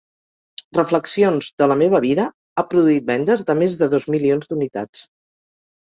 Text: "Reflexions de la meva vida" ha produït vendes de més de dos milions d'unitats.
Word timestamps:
"Reflexions 0.77 1.49
de 1.63 1.67
la 1.73 1.77
meva 1.83 2.01
vida" 2.07 2.27
ha 2.57 2.65
produït 2.73 3.07
vendes 3.13 3.47
de 3.53 3.61
més 3.63 3.79
de 3.85 3.93
dos 3.97 4.13
milions 4.19 4.53
d'unitats. 4.53 5.09